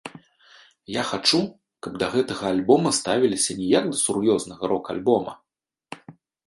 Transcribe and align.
Я 0.93 1.03
хачу, 1.09 1.41
каб 1.87 1.99
да 2.05 2.09
гэтага 2.15 2.45
альбома 2.55 2.95
ставіліся 3.01 3.51
не 3.61 3.67
як 3.77 3.85
да 3.93 3.97
сур'ёзнага 4.05 4.63
рок-альбома. 4.75 5.41